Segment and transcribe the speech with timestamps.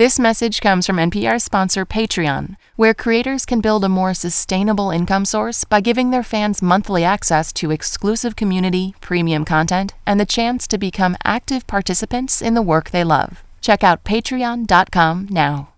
[0.00, 5.26] This message comes from NPR sponsor Patreon, where creators can build a more sustainable income
[5.26, 10.66] source by giving their fans monthly access to exclusive community, premium content, and the chance
[10.68, 13.42] to become active participants in the work they love.
[13.60, 15.68] Check out patreon.com now.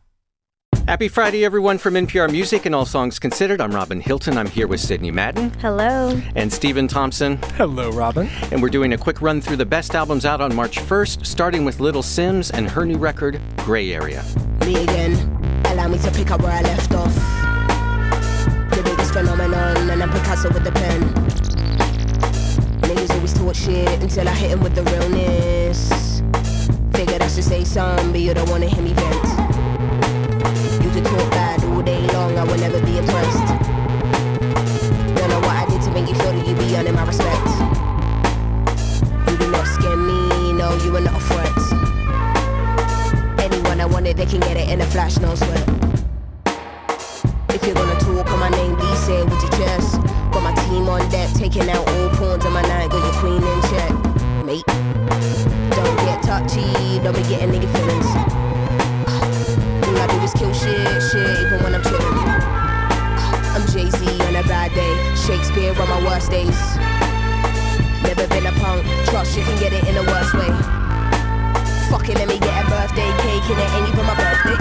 [0.89, 3.61] Happy Friday, everyone, from NPR Music and All Songs Considered.
[3.61, 4.37] I'm Robin Hilton.
[4.37, 5.51] I'm here with Sidney Madden.
[5.61, 6.21] Hello.
[6.35, 7.39] And Stephen Thompson.
[7.57, 8.29] Hello, Robin.
[8.51, 11.65] And we're doing a quick run through the best albums out on March 1st, starting
[11.65, 14.25] with Little Simz and her new record, Grey Area.
[14.67, 15.13] Me again.
[15.67, 17.15] Allow me to pick up where I left off.
[18.77, 21.01] The biggest phenomenon, and I'm Picasso with the pen.
[22.83, 26.21] Niggas always talk shit until I hit him with the realness.
[26.93, 29.52] Figured I should say something, but you don't wanna hear me vent.
[32.43, 33.47] I will never be impressed.
[35.15, 37.47] Don't know what I did to make you feel that you be earning my respect.
[39.31, 41.55] You do not scare me, no, you are not a threat.
[43.39, 45.69] Anyone I wanted, they can get it in a flash, no sweat.
[47.51, 50.03] If you're gonna talk on my name, please say it with your chest.
[50.33, 53.41] Got my team on deck, taking out all pawns on my night, got your queen
[53.41, 53.93] in check,
[54.45, 54.67] mate.
[55.79, 58.32] Don't get touchy, don't be getting nigga feelings.
[60.13, 62.29] All I do is kill shit, shit, even when I'm chillin'.
[63.57, 66.59] I'm Jay Z on a bad day, Shakespeare on my worst days.
[68.05, 70.53] Never been a punk, trust you can get it in the worst way.
[71.89, 74.59] Fuck it, let me get a birthday cake and it ain't even my birthday.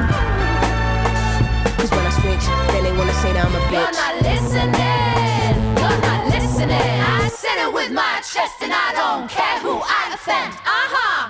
[1.75, 3.99] Cause when I switch, then they wanna say that I'm a You're bitch.
[3.99, 5.55] not listening.
[5.83, 6.79] You're not listening.
[6.79, 10.53] I said it with my chest, and I don't care who I offend.
[10.63, 11.20] Uh huh.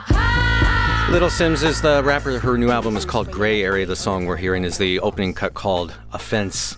[1.11, 2.39] Little Simz is the rapper.
[2.39, 3.85] Her new album is called Grey Area.
[3.85, 6.77] The song we're hearing is the opening cut called Offense.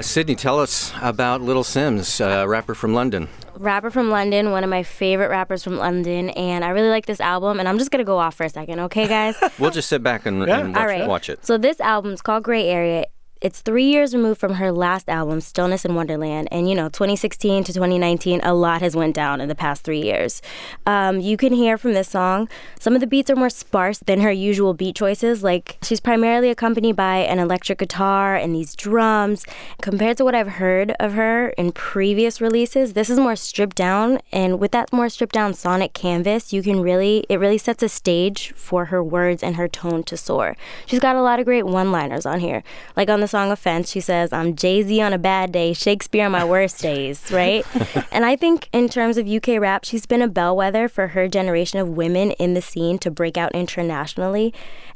[0.00, 3.28] Sidney, tell us about Little Simz, a rapper from London.
[3.56, 7.20] Rapper from London, one of my favorite rappers from London, and I really like this
[7.20, 7.60] album.
[7.60, 9.36] And I'm just gonna go off for a second, okay, guys?
[9.58, 10.60] We'll just sit back and, Yeah.
[10.60, 11.06] and watch, All right.
[11.06, 11.44] watch it.
[11.44, 13.04] So this album is called Grey Area.
[13.40, 17.64] It's three years removed from her last album, Stillness in Wonderland, and you know, 2016
[17.64, 20.40] to 2019, a lot has went down in the past three years.
[20.86, 24.20] Um, you can hear from this song, some of the beats are more sparse than
[24.20, 25.42] her usual beat choices.
[25.42, 29.44] Like she's primarily accompanied by an electric guitar and these drums.
[29.82, 34.20] Compared to what I've heard of her in previous releases, this is more stripped down,
[34.32, 37.88] and with that more stripped down sonic canvas, you can really it really sets a
[37.88, 40.56] stage for her words and her tone to soar.
[40.86, 42.62] She's got a lot of great one-liners on here.
[42.96, 46.32] Like on the song Offense, she says, I'm Jay-Z on a bad day, Shakespeare on
[46.32, 47.64] my worst days, right?
[48.12, 51.78] and I think in terms of UK rap, she's been a bellwether for her generation
[51.78, 54.52] of women in the scene to break out internationally.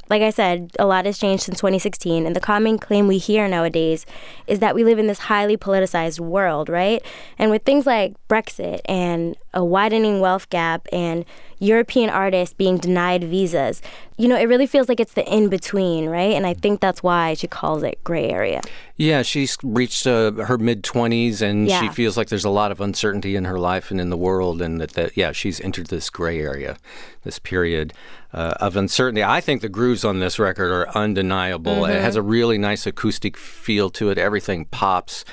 [0.09, 3.47] Like I said, a lot has changed since 2016, and the common claim we hear
[3.47, 4.05] nowadays
[4.47, 7.03] is that we live in this highly politicized world, right?
[7.37, 11.25] And with things like Brexit and a widening wealth gap and
[11.59, 13.81] European artists being denied visas,
[14.17, 16.33] you know, it really feels like it's the in between, right?
[16.33, 18.61] And I think that's why she calls it gray area.
[18.95, 22.81] Yeah, she's reached uh, her mid 20s and she feels like there's a lot of
[22.81, 26.09] uncertainty in her life and in the world, and that, that yeah, she's entered this
[26.09, 26.77] gray area,
[27.23, 27.93] this period
[28.33, 29.23] uh, of uncertainty.
[29.23, 31.85] I think the grooves on this record are undeniable.
[31.85, 35.25] It has a really nice acoustic feel to it, everything pops.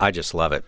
[0.00, 0.64] I just love it.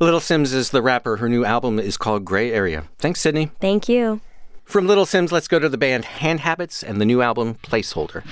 [0.00, 1.16] Little Simz is the rapper.
[1.16, 2.84] Her new album is called Grey Area.
[2.98, 3.52] Thanks, Sidney.
[3.60, 4.20] Thank you.
[4.64, 8.24] From Little Simz, let's go to the band Hand Habits and the new album Placeholder.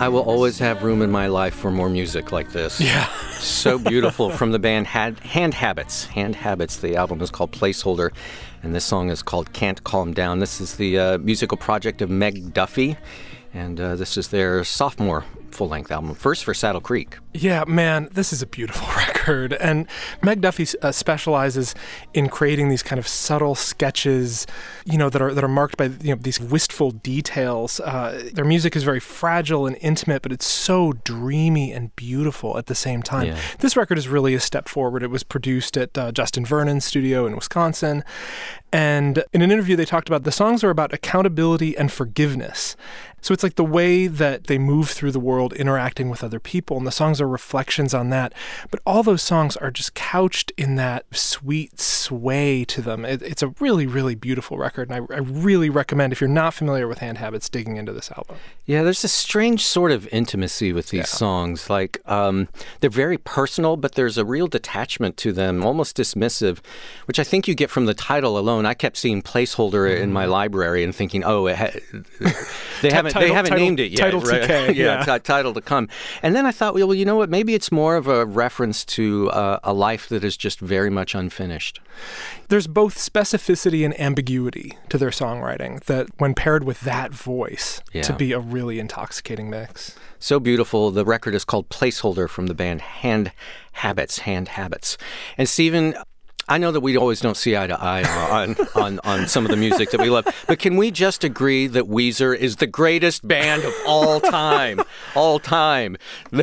[0.00, 2.80] I will always have room in my life for more music like this.
[2.80, 3.06] Yeah.
[3.38, 6.06] so beautiful from the band Had- Hand Habits.
[6.06, 6.78] Hand Habits.
[6.78, 8.10] The album is called Placeholder,
[8.62, 10.38] and this song is called Can't Calm Down.
[10.38, 12.96] This is the uh, musical project of Meg Duffy,
[13.52, 17.18] and uh, this is their sophomore full length album, first for Saddle Creek.
[17.32, 19.52] Yeah, man, this is a beautiful record.
[19.52, 19.86] And
[20.20, 21.74] Meg Duffy uh, specializes
[22.12, 24.46] in creating these kind of subtle sketches,
[24.84, 27.78] you know, that are that are marked by you know these wistful details.
[27.80, 32.66] Uh, their music is very fragile and intimate, but it's so dreamy and beautiful at
[32.66, 33.28] the same time.
[33.28, 33.38] Yeah.
[33.60, 35.02] This record is really a step forward.
[35.04, 38.02] It was produced at uh, Justin Vernon's studio in Wisconsin.
[38.72, 42.76] And in an interview, they talked about the songs are about accountability and forgiveness.
[43.20, 46.76] So it's like the way that they move through the world interacting with other people,
[46.78, 48.32] and the songs are reflections on that.
[48.70, 53.04] But all those songs are just couched in that sweet sway to them.
[53.04, 56.54] It, it's a really, really beautiful record, and I, I really recommend, if you're not
[56.54, 58.36] familiar with Hand Habits, digging into this album.
[58.66, 61.68] Yeah, there's a strange sort of intimacy with these songs.
[61.68, 62.48] Like um,
[62.80, 66.58] they're very personal, but there's a real detachment to them, almost dismissive,
[67.06, 68.66] which I think you get from the title alone.
[68.66, 71.70] I kept seeing placeholder in my library and thinking, oh, it ha-
[72.82, 73.98] they haven't they haven't title- named it yet.
[73.98, 74.42] title right?
[74.42, 75.04] TK, yeah, yeah.
[75.18, 75.88] ti- title to come.
[76.22, 77.30] And then I thought, well, you know what?
[77.30, 81.14] Maybe it's more of a reference to uh, a life that is just very much
[81.14, 81.80] unfinished.
[82.48, 88.02] There's both specificity and ambiguity to their songwriting that, when paired with that voice, Yeah.
[88.02, 89.94] to be a really intoxicating mix.
[90.18, 90.90] So beautiful.
[90.90, 93.32] The record is called Placeholder from the band Hand
[93.72, 94.20] Habits.
[94.20, 94.98] Hand Habits.
[95.38, 95.94] And Stephen,
[96.50, 99.52] I know that we always don't see eye to eye on, on, on some of
[99.52, 103.26] the music that we love, but can we just agree that Weezer is the greatest
[103.26, 104.80] band of all time?
[105.14, 105.96] all time.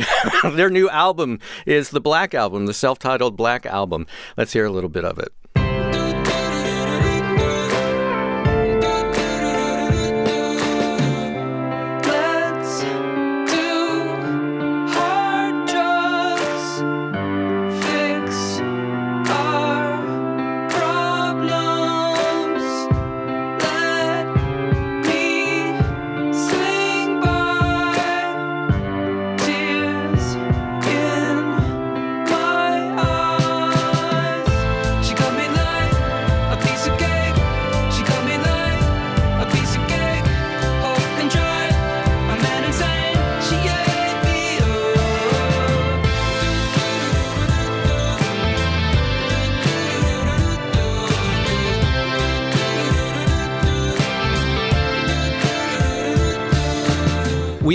[0.43, 4.07] Their new album is the Black Album, the self titled Black Album.
[4.37, 5.33] Let's hear a little bit of it.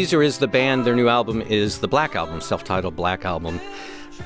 [0.03, 0.85] Weezer is the band.
[0.85, 3.61] Their new album is the Black Album, self titled Black Album.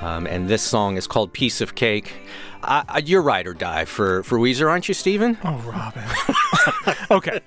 [0.00, 2.14] Um, and this song is called Piece of Cake.
[2.62, 5.36] I, you're ride or die for, for Weezer, aren't you, Stephen?
[5.44, 6.02] Oh, Robin.
[7.10, 7.40] okay.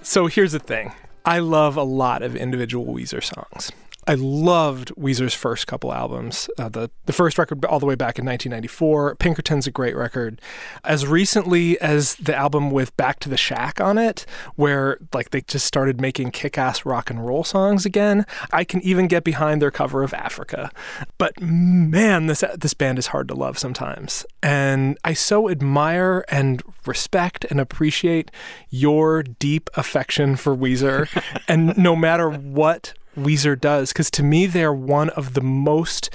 [0.00, 0.92] So here's the thing
[1.24, 3.72] I love a lot of individual Weezer songs.
[4.06, 6.50] I loved Weezer's first couple albums.
[6.58, 9.14] Uh, the the first record all the way back in 1994.
[9.16, 10.40] Pinkerton's a great record.
[10.82, 14.26] As recently as the album with Back to the Shack on it,
[14.56, 18.26] where like they just started making kick-ass rock and roll songs again.
[18.52, 20.72] I can even get behind their cover of Africa.
[21.16, 24.26] But man, this this band is hard to love sometimes.
[24.42, 28.32] And I so admire and respect and appreciate
[28.68, 31.08] your deep affection for Weezer.
[31.48, 36.10] and no matter what Weezer does, because to me, they're one of the most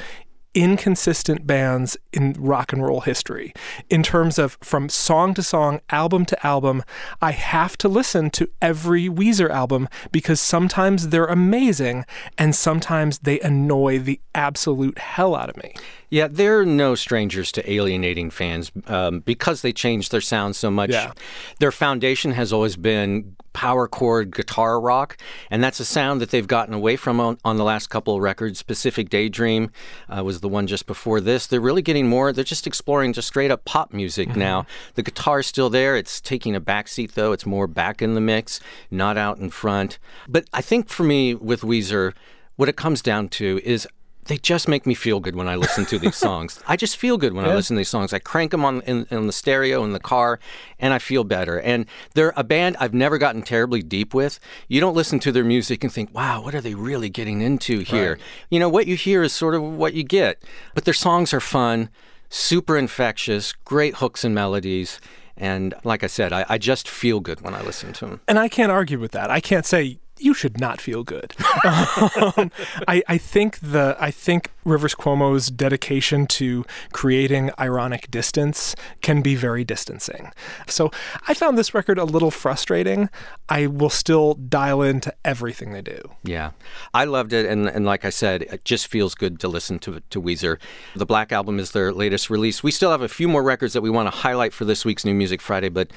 [0.57, 3.53] inconsistent bands in rock and roll history
[3.91, 6.81] in terms of from song to song, album to album.
[7.21, 12.05] I have to listen to every Weezer album because sometimes they're amazing
[12.39, 15.75] and sometimes they annoy the absolute hell out of me.
[16.09, 20.91] Yeah, they're no strangers to alienating fans um, because they changed their sound so much.
[20.91, 21.11] Yeah.
[21.59, 25.17] Their foundation has always been power chord guitar rock,
[25.49, 28.21] and that's a sound that they've gotten away from on, on the last couple of
[28.21, 28.61] records.
[28.63, 29.71] Pacific Daydream
[30.15, 31.47] uh, was the one just before this.
[31.47, 34.65] They're really getting more, they're just exploring just straight up pop music now.
[34.93, 35.97] The guitar's still there.
[35.97, 37.31] It's taking a back seat, though.
[37.31, 38.59] It's more back in the mix,
[38.91, 39.97] not out in front.
[40.27, 42.13] But I think for me with Weezer,
[42.57, 43.87] what it comes down to is
[44.27, 46.59] they just make me feel good when I listen to these songs.
[46.67, 48.13] I just feel good when I listen to these songs.
[48.13, 50.39] I crank them on in, in the stereo in the car,
[50.79, 51.59] and I feel better.
[51.59, 54.39] And they're a band I've never gotten terribly deep with.
[54.67, 57.79] You don't listen to their music and think, "Wow, what are they really getting into
[57.79, 58.19] here?"
[58.49, 60.43] You know, what you hear is sort of what you get.
[60.73, 61.89] But their songs are fun,
[62.29, 64.99] super infectious, great hooks and melodies.
[65.35, 68.21] And like I said, I, I just feel good when I listen to them.
[68.27, 69.29] And I can't argue with that.
[69.29, 71.33] I can't say you should not feel good.
[71.65, 72.51] um,
[72.87, 79.35] I, I think the I think Rivers Cuomo's dedication to creating ironic distance can be
[79.35, 80.31] very distancing.
[80.67, 80.91] So
[81.27, 83.09] I found this record a little frustrating.
[83.49, 86.01] I will still dial into everything they do.
[86.23, 86.51] Yeah,
[86.93, 90.01] I loved it, and and like I said, it just feels good to listen to
[90.09, 90.57] to Weezer.
[90.95, 92.63] The Black Album is their latest release.
[92.63, 95.05] We still have a few more records that we want to highlight for this week's
[95.05, 95.91] New Music Friday, but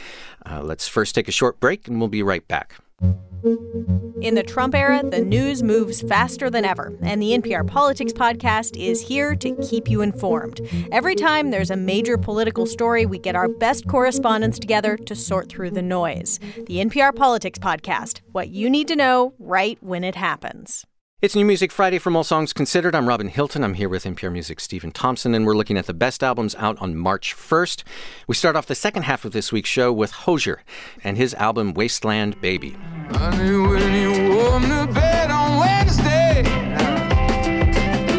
[0.47, 2.77] uh, let's first take a short break, and we'll be right back.
[4.23, 8.77] In the Trump era, the news moves faster than ever, and the NPR Politics Podcast
[8.77, 10.61] is here to keep you informed.
[10.93, 15.49] Every time there's a major political story, we get our best correspondents together to sort
[15.49, 16.39] through the noise.
[16.67, 20.87] The NPR Politics Podcast what you need to know right when it happens.
[21.23, 22.95] It's New Music Friday from All Songs Considered.
[22.95, 23.63] I'm Robin Hilton.
[23.63, 26.81] I'm here with NPR Music Stephen Thompson, and we're looking at the best albums out
[26.81, 27.83] on March 1st.
[28.27, 30.63] We start off the second half of this week's show with Hozier
[31.05, 32.75] and his album Wasteland Baby.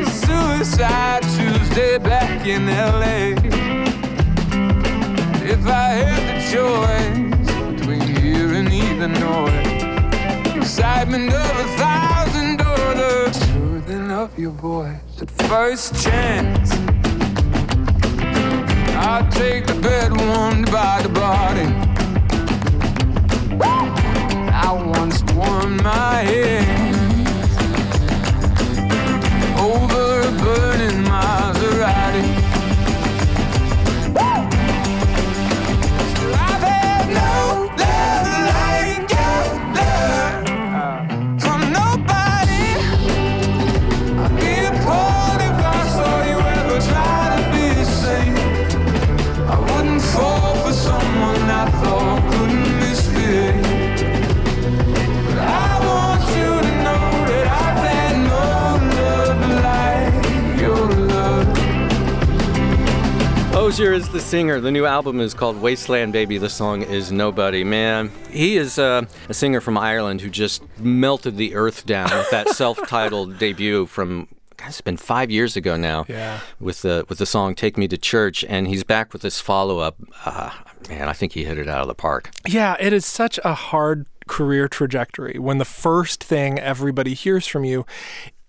[0.05, 3.33] Suicide Tuesday back in LA.
[5.43, 12.10] If I had the choice between here and noise, excitement of a
[14.31, 16.71] of your voice at first chance.
[18.95, 21.67] I'll take the bed warmed by the body.
[24.53, 27.57] I once warmed my hands
[29.59, 32.40] over a burning Maserati.
[63.91, 64.61] Hozier is the singer.
[64.61, 66.37] The new album is called Wasteland Baby.
[66.37, 67.65] The song is Nobody.
[67.65, 72.29] Man, he is uh, a singer from Ireland who just melted the earth down with
[72.29, 74.29] that self-titled debut from.
[74.65, 76.05] It's been five years ago now.
[76.07, 76.39] Yeah.
[76.61, 79.97] With the with the song "Take Me to Church," and he's back with this follow-up.
[80.23, 80.51] Uh,
[80.87, 82.31] man, I think he hit it out of the park.
[82.47, 87.65] Yeah, it is such a hard career trajectory when the first thing everybody hears from
[87.65, 87.85] you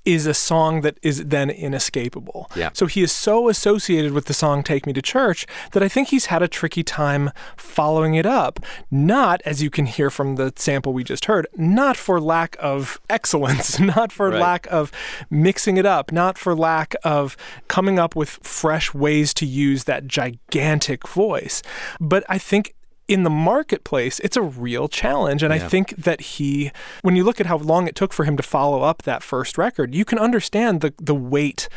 [0.05, 2.51] is a song that is then inescapable.
[2.57, 2.71] Yeah.
[2.73, 6.09] So he is so associated with the song Take Me to Church that I think
[6.09, 8.61] he's had a tricky time following it up.
[8.91, 13.01] Not, as you can hear from the sample we just heard, not for lack of
[13.09, 14.41] excellence, not for Right.
[14.41, 14.91] lack of
[15.31, 17.37] mixing it up, not for lack of
[17.69, 21.63] coming up with fresh ways to use that gigantic voice.
[22.01, 22.75] But I think
[23.13, 25.43] in the marketplace, it's a real challenge.
[25.43, 28.37] And I think that he, when you look at how long it took for him
[28.37, 31.69] to follow up that first record, you can understand the, the weight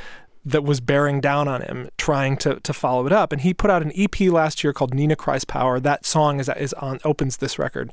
[0.45, 3.31] that was bearing down on him trying to, to follow it up.
[3.31, 5.79] And he put out an EP last year called Nina Cries Power.
[5.79, 7.91] That song is, is on opens this record.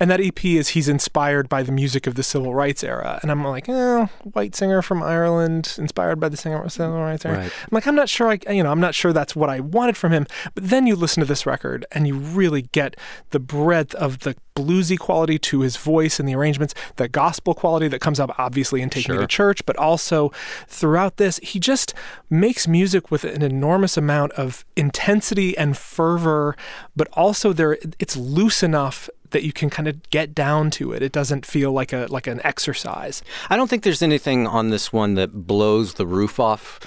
[0.00, 3.18] And that EP is he's inspired by the music of the civil rights era.
[3.20, 7.38] And I'm like, oh, white singer from Ireland, inspired by the singer civil rights era.
[7.38, 7.52] Right.
[7.62, 9.96] I'm like, I'm not sure I you know, I'm not sure that's what I wanted
[9.96, 10.26] from him.
[10.54, 12.96] But then you listen to this record and you really get
[13.30, 17.88] the breadth of the bluesy quality to his voice and the arrangements, the gospel quality
[17.88, 20.30] that comes up obviously in Take Me to Church, but also
[20.66, 21.89] throughout this, he just
[22.28, 26.56] makes music with an enormous amount of intensity and fervor,
[26.96, 31.02] but also there it's loose enough that you can kind of get down to it.
[31.02, 33.22] It doesn't feel like a like an exercise.
[33.48, 36.80] I don't think there's anything on this one that blows the roof off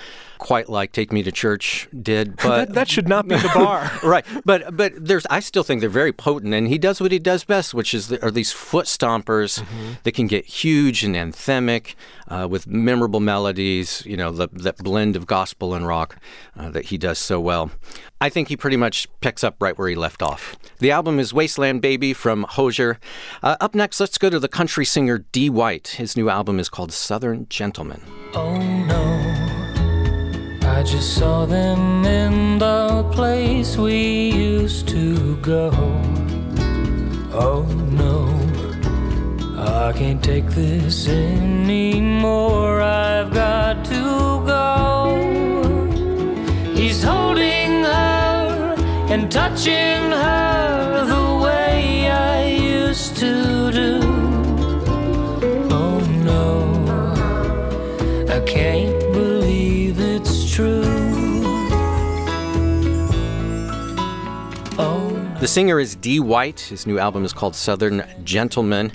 [0.44, 3.90] quite like Take Me to Church did, but that, that should not be the bar.
[4.04, 4.26] right.
[4.46, 7.44] But but there's I still think they're very potent, and he does what he does
[7.46, 9.94] best, which is the, are these foot stompers Mm-hmm.
[10.04, 11.96] that can get huge and anthemic
[12.28, 14.04] uh, with memorable melodies.
[14.06, 16.18] You know, the, that blend of gospel and rock
[16.58, 17.72] uh, that he does so well.
[18.20, 20.56] I think he pretty much picks up right where he left off.
[20.80, 23.00] The album is Wasteland Baby from Hozier.
[23.42, 25.90] Uh, up next, let's go to the country singer Dee White.
[25.98, 28.02] His new album is called Southern Gentleman.
[28.34, 29.33] Oh no,
[30.84, 35.72] I just saw them in the place we used to go.
[37.32, 38.28] Oh no,
[39.58, 42.82] I can't take this anymore.
[42.82, 45.16] I've got to go.
[46.76, 48.76] He's holding her
[49.08, 50.73] and touching her
[65.44, 66.62] The singer is Dee White.
[66.62, 68.94] His new album is called Southern Gentleman.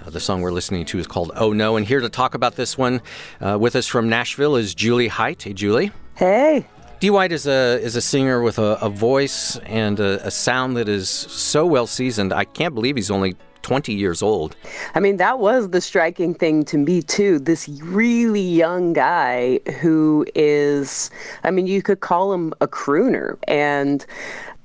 [0.00, 1.76] Uh, the song we're listening to is called Oh No.
[1.76, 3.02] And here to talk about this one
[3.44, 5.42] uh, with us from Nashville is Jewly Hight.
[5.42, 5.90] Hey, Julie.
[6.14, 6.64] Hey.
[7.00, 10.76] Dee White is a is a singer with a, a voice and a, a sound
[10.76, 12.32] that is so well seasoned.
[12.32, 14.56] I can't believe he's only 20 years old.
[14.94, 17.38] I mean, that was the striking thing to me, too.
[17.38, 21.10] This really young guy who is,
[21.44, 23.36] I mean, you could call him a crooner.
[23.46, 24.06] And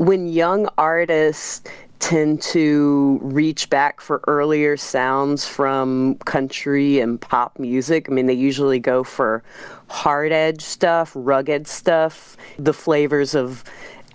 [0.06, 1.62] when young artists
[2.00, 8.10] tend to reach back for earlier sounds from country and pop music.
[8.10, 9.42] I mean, they usually go for
[9.88, 13.64] hard edge stuff, rugged stuff, the flavors of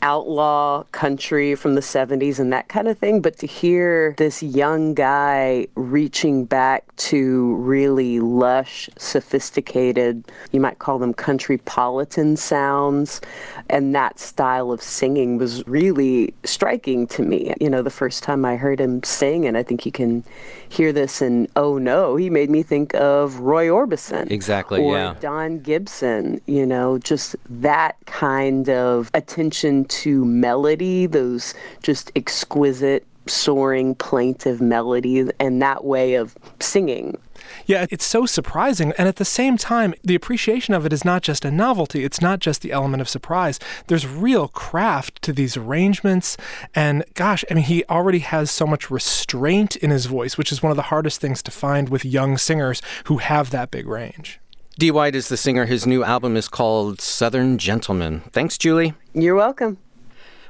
[0.03, 3.21] outlaw country from the 70s and that kind of thing.
[3.21, 10.99] But to hear this young guy reaching back to really lush, sophisticated, you might call
[10.99, 13.21] them countrypolitan sounds,
[13.69, 17.55] and that style of singing was really striking to me.
[17.61, 20.25] You know, the first time I heard him sing, and I think you can
[20.69, 24.31] hear this in Oh No, he made me think of Roy Orbison.
[24.31, 25.15] Exactly, or yeah.
[25.21, 33.95] Don Gibson, you know, just that kind of attention to melody, those just exquisite, soaring,
[33.95, 37.19] plaintive melodies, and that way of singing.
[37.67, 38.93] Yeah, it's so surprising.
[38.99, 42.21] And at the same time, the appreciation of it is not just a novelty, it's
[42.21, 43.59] not just the element of surprise.
[43.87, 46.37] There's real craft to these arrangements.
[46.75, 50.63] And gosh, I mean, he already has so much restraint in his voice, which is
[50.63, 54.41] one of the hardest things to find with young singers who have that big range.
[54.79, 55.67] Dee White is the singer.
[55.67, 58.21] His new album is called Southern Gentleman.
[58.31, 58.95] Thanks, Jewly.
[59.13, 59.79] You're welcome.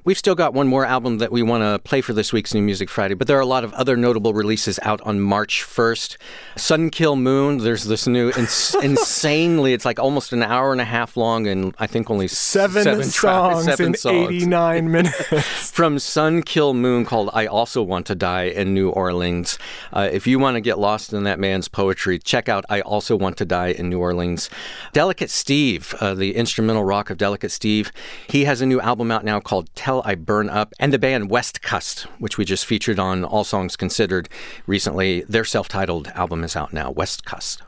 [0.05, 2.63] We've still got one more album that we want to play for this week's New
[2.63, 6.17] Music Friday, but there are a lot of other notable releases out on March 1st.
[6.57, 10.85] Sun Kil Moon, there's this new ins- insanely, it's like almost an hour and a
[10.85, 14.29] half long, and I think only Seven, seven tra- songs seven in songs.
[14.31, 15.71] 89 minutes.
[15.73, 19.59] From Sun Kil Moon called I Also Want to Die in New Orleans.
[19.93, 23.17] Uh, if you want to get lost in that man's poetry, check out I Also
[23.17, 24.49] Want to Die in New Orleans.
[24.93, 27.93] Delicate Steve, uh, the instrumental rock of Delicate Steve,
[28.29, 30.75] he has a new album out now called I Burn Up.
[30.79, 34.29] And the band Westkust, which we just featured on All Songs Considered
[34.67, 37.63] recently, their self titled album is out now, Westkust.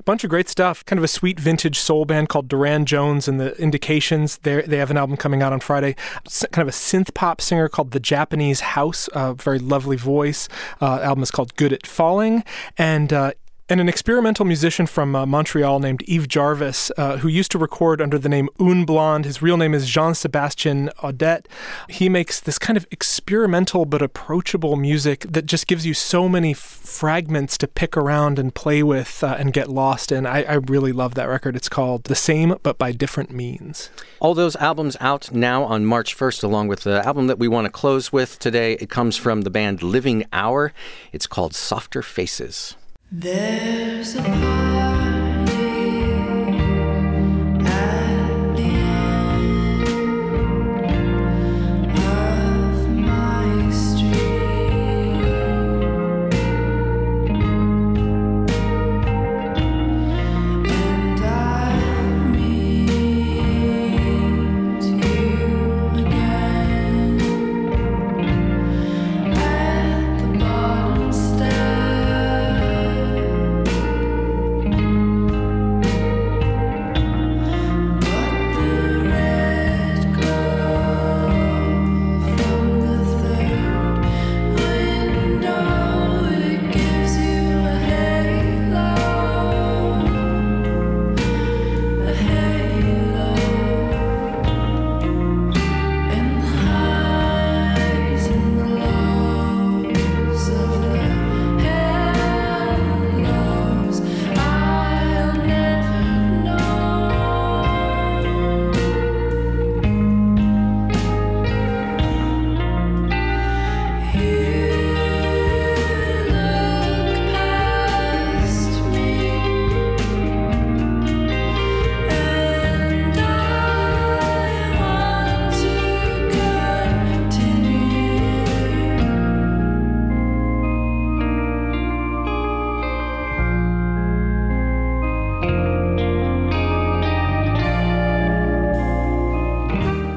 [0.00, 0.84] A bunch of great stuff.
[0.86, 4.38] Kind of a sweet vintage soul band called Durand Jones and the Indications.
[4.38, 5.94] They they have an album coming out on Friday.
[6.50, 9.10] Kind of a synth pop singer called The Japanese House.
[9.12, 10.48] A very lovely voice.
[10.80, 12.42] Uh, album is called Good at Falling.
[12.78, 13.32] And uh,
[13.68, 18.00] and an experimental musician from uh, Montreal named Yves Jarvis, uh, who used to record
[18.00, 19.24] under the name Un Blonde.
[19.24, 21.46] His real name is Jean Sebastien Audet.
[21.88, 26.52] He makes this kind of experimental but approachable music that just gives you so many
[26.52, 30.26] f- fragments to pick around and play with uh, and get lost in.
[30.26, 31.56] I, I really love that record.
[31.56, 33.90] It's called The Same but by Different Means.
[34.20, 37.64] All those albums out now on March 1st, along with the album that we want
[37.64, 38.74] to close with today.
[38.74, 40.72] It comes from the band Living Hour.
[41.12, 42.76] It's called Softer Faces.
[43.12, 45.15] There's a party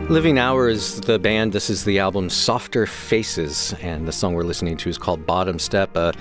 [0.09, 1.53] Living Hour is the band.
[1.53, 5.59] This is the album Softer Faces, and the song we're listening to is called Bottom
[5.59, 6.13] Step, a,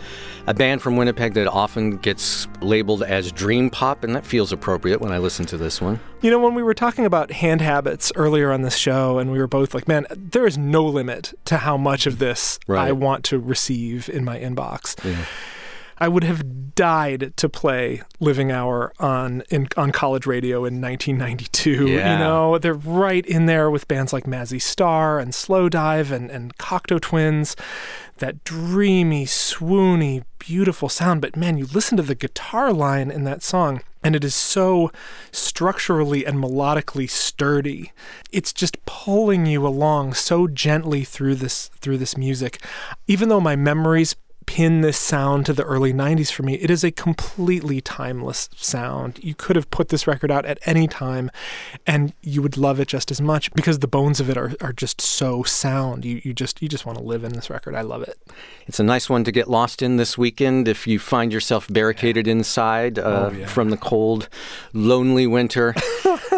[0.46, 5.01] a band from Winnipeg that often gets labeled as dream pop, and that feels appropriate
[5.01, 5.98] when I listen to this one.
[6.20, 9.38] You know, when we were talking about hand habits earlier on this show, and we
[9.38, 12.88] were both like, man, there is no limit to how much of this Right.
[12.88, 15.03] I want to receive in my inbox.
[15.99, 21.89] I would have died to play Living Hour on in, on college radio in 1992.
[21.89, 22.13] Yeah.
[22.13, 26.57] You know, they're right in there with bands like Mazzy Star and Slowdive and, and
[26.57, 27.57] Cocteau Twins.
[28.19, 31.21] That dreamy, swoony, beautiful sound.
[31.21, 34.93] But man, you listen to the guitar line in that song, and it is so
[35.33, 37.93] structurally and melodically sturdy.
[38.31, 42.63] It's just pulling you along so gently through this through this music.
[43.07, 44.15] Even though my memories
[44.49, 49.21] pin this sound to the early 90s for me, it is a completely timeless sound.
[49.23, 51.31] You could have put this record out at any time
[51.87, 54.73] and you would love it just as much because the bones of it are, are
[54.73, 56.07] just so sound.
[56.07, 57.75] You you just you just want to live in this record.
[57.75, 58.17] I love it.
[58.67, 62.27] It's a nice one to get lost in this weekend if you find yourself barricaded
[62.27, 63.47] inside uh, Oh, yeah.
[63.47, 64.31] from the cold,
[64.73, 65.75] lonely winter.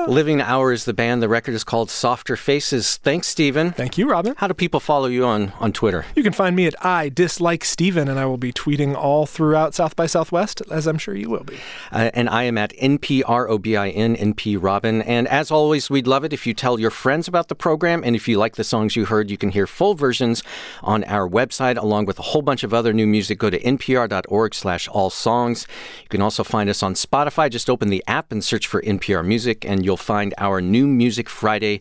[0.09, 1.23] Living Hour is the band.
[1.23, 2.97] The record is called Softer Faces.
[2.97, 3.71] Thanks, Stephen.
[3.73, 4.35] Thank you, Robin.
[4.37, 6.05] How do people follow you on, on Twitter?
[6.17, 7.65] You can find me at I dislike
[8.09, 11.45] And I will be tweeting all throughout South by Southwest as I'm sure you will
[11.45, 11.59] be.
[11.93, 15.03] Uh, and I am at NPROBIN, NP Robin.
[15.03, 18.03] And as always, we'd love it if you tell your friends about the program.
[18.05, 20.43] And if you like the songs you heard, you can hear full versions
[20.83, 23.39] on our website, along with a whole bunch of other new music.
[23.39, 25.67] Go to npr.org slash all songs.
[26.03, 27.51] You can also find us on Spotify.
[27.51, 31.29] Just open the app and search for NPR Music, and you'll find our new Music
[31.29, 31.81] Friday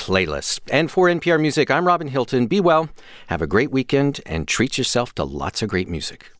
[0.00, 0.60] playlist.
[0.70, 2.46] And for NPR Music, I'm Robin Hilton.
[2.46, 2.88] Be well,
[3.28, 6.32] have a great weekend, and treat yourself to lots of great music.